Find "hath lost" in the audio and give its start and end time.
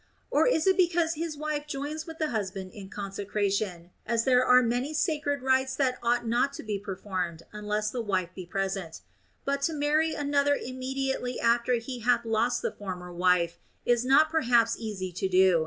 11.99-12.63